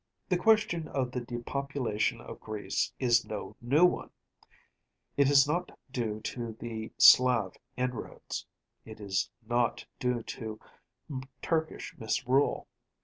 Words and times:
The 0.29 0.35
question 0.37 0.87
of 0.87 1.11
the 1.11 1.21
depopulation 1.21 2.21
of 2.21 2.39
Greece 2.39 2.91
is 2.97 3.23
no 3.23 3.55
new 3.61 3.85
one‚ÄĒit 3.85 5.29
is 5.29 5.47
not 5.47 5.77
due 5.91 6.19
to 6.21 6.53
the 6.59 6.91
Slav 6.97 7.53
inroads‚ÄĒit 7.77 8.99
is 8.99 9.29
not 9.47 9.85
due 9.99 10.23
to 10.23 10.59
Turkish 11.43 11.93
misrule. 11.99 12.67